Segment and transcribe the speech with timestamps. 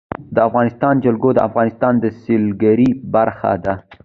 [0.35, 3.73] د افغانستان جلکو د افغانستان د سیلګرۍ برخه ده.